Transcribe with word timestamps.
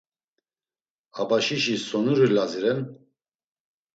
Abaşişis 1.21 1.81
sonuri 1.89 2.27
Lazi 2.35 2.59
ren? 2.63 2.79